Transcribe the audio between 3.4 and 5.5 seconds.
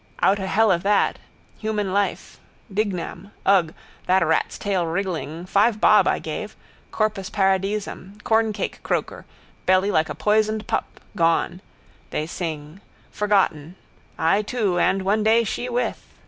Ugh, that rat's tail wriggling!